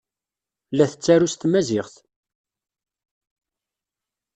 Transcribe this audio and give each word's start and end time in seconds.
La 0.75 0.85
tettaru 0.91 1.27
s 1.31 1.33
tmaziɣt. 1.35 1.95